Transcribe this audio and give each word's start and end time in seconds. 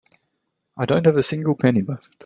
I 0.77 0.87
don't 0.87 1.05
have 1.05 1.15
a 1.17 1.21
single 1.21 1.53
penny 1.53 1.83
left. 1.83 2.17